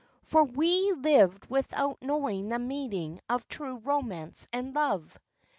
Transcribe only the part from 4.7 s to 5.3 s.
love.